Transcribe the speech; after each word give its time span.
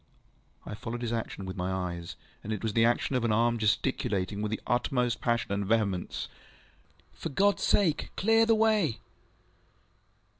ŌĆØ 0.65 0.71
I 0.71 0.73
followed 0.73 1.01
his 1.03 1.13
action 1.13 1.45
with 1.45 1.55
my 1.55 1.71
eyes, 1.71 2.15
and 2.43 2.51
it 2.51 2.63
was 2.63 2.73
the 2.73 2.83
action 2.85 3.15
of 3.15 3.23
an 3.23 3.31
arm 3.31 3.59
gesticulating, 3.59 4.41
with 4.41 4.49
the 4.49 4.59
utmost 4.65 5.21
passion 5.21 5.51
and 5.51 5.63
vehemence, 5.63 6.27
ŌĆ£For 7.15 7.31
GodŌĆÖs 7.35 7.59
sake, 7.59 8.09
clear 8.17 8.47
the 8.47 8.55
way! 8.55 8.99